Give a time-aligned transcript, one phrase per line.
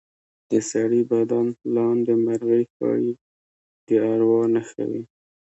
[0.49, 1.45] د سړي بدن
[1.75, 3.11] لاندې مرغۍ ښایي
[3.87, 5.03] د اروا نښه وي.